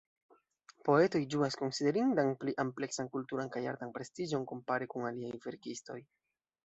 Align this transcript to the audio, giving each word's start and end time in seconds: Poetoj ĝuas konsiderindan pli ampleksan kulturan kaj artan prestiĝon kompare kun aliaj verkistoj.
Poetoj 0.87 1.19
ĝuas 1.33 1.57
konsiderindan 1.59 2.31
pli 2.43 2.55
ampleksan 2.63 3.11
kulturan 3.17 3.51
kaj 3.57 3.63
artan 3.75 3.93
prestiĝon 3.99 4.49
kompare 4.53 4.89
kun 4.95 5.07
aliaj 5.11 5.35
verkistoj. 5.49 6.01